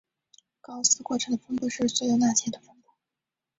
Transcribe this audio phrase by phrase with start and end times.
[0.61, 2.89] 高斯过程的分布是所有那些的分布。